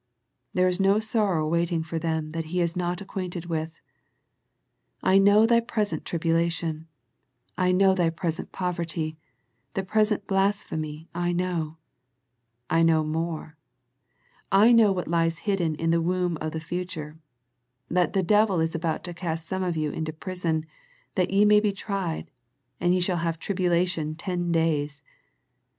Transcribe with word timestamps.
There 0.55 0.67
is 0.67 0.79
no 0.79 0.97
sorrow 0.99 1.47
waiting 1.47 1.83
for 1.83 1.99
them 1.99 2.31
that 2.31 2.45
He 2.45 2.59
is 2.59 2.75
not 2.75 3.03
ac 3.03 3.05
quainted 3.05 3.45
with. 3.45 3.79
I 5.03 5.19
know 5.19 5.45
thy 5.45 5.59
present 5.59 6.05
tribulation. 6.05 6.87
I 7.55 7.71
know 7.71 7.93
thy 7.93 8.09
present 8.09 8.51
poverty, 8.51 9.19
the 9.75 9.83
present 9.83 10.25
blas 10.25 10.63
phemy 10.63 11.07
I 11.13 11.33
know. 11.33 11.77
I 12.67 12.81
know 12.81 13.03
more. 13.03 13.57
I 14.51 14.71
know 14.71 14.91
what 14.91 15.07
lies 15.07 15.37
hidden 15.45 15.75
in 15.75 15.91
the 15.91 16.01
womb 16.01 16.35
of 16.41 16.53
the 16.53 16.59
future, 16.59 17.19
that" 17.87 18.13
the 18.13 18.23
devil 18.23 18.59
is 18.59 18.73
about 18.73 19.03
to 19.03 19.13
cast 19.13 19.47
some 19.47 19.61
of 19.61 19.77
you 19.77 19.91
into 19.91 20.11
prison, 20.11 20.65
that 21.13 21.29
ye 21.29 21.45
may 21.45 21.59
be 21.59 21.71
tried, 21.73 22.31
and 22.79 22.95
ye 22.95 23.01
shall 23.01 23.17
have 23.17 23.37
tribulation 23.37 24.15
ten 24.15 24.51
days." 24.51 25.03